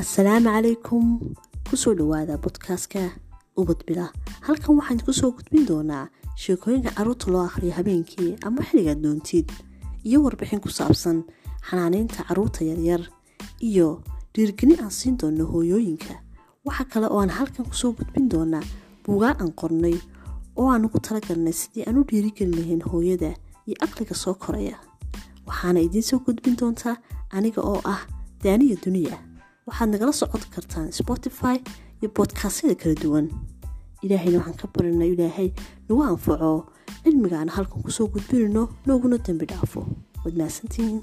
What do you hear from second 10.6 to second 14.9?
ku saabsan xanaaneynta carruurta yaryar iyo dhiirgelin aan